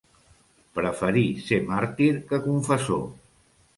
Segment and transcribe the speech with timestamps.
[0.77, 3.05] Preferir ser màrtir que confessor.